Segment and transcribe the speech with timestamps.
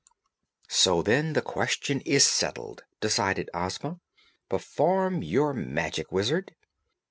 [0.67, 3.99] "So, then; the question is settled," decided Ozma.
[4.49, 6.55] "Perform your magic, Wizard!"